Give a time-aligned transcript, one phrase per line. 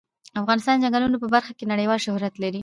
[0.41, 2.59] افغانستان د چنګلونه په برخه کې نړیوال شهرت لري.